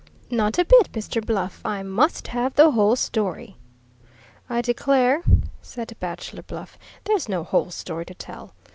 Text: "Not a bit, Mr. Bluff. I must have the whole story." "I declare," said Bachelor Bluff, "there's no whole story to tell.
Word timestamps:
"Not 0.31 0.57
a 0.57 0.65
bit, 0.65 0.91
Mr. 0.93 1.23
Bluff. 1.23 1.61
I 1.63 1.83
must 1.83 2.29
have 2.29 2.55
the 2.55 2.71
whole 2.71 2.95
story." 2.95 3.57
"I 4.49 4.61
declare," 4.61 5.21
said 5.61 5.95
Bachelor 5.99 6.41
Bluff, 6.41 6.79
"there's 7.03 7.29
no 7.29 7.43
whole 7.43 7.69
story 7.69 8.05
to 8.05 8.15
tell. 8.15 8.55